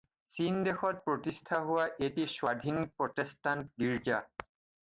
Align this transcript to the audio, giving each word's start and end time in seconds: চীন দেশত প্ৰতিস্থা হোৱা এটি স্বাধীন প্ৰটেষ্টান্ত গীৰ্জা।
চীন 0.35 0.55
দেশত 0.67 0.95
প্ৰতিস্থা 1.09 1.59
হোৱা 1.67 1.85
এটি 2.07 2.25
স্বাধীন 2.37 2.81
প্ৰটেষ্টান্ত 2.97 3.83
গীৰ্জা। 3.85 4.23